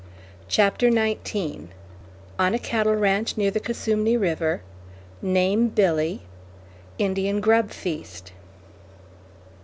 [0.47, 1.67] CHAPTER XIX
[2.39, 4.63] ON A CATTLE RANCH NEAR THE COSUMNE RIVER
[5.21, 6.23] "NAME BILLY"
[6.97, 8.31] INDIAN GRUB FEAST.